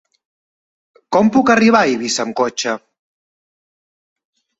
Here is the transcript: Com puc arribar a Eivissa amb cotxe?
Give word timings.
Com 1.15 1.29
puc 1.35 1.51
arribar 1.55 1.81
a 1.81 1.89
Eivissa 1.91 2.23
amb 2.23 2.35
cotxe? 2.39 2.73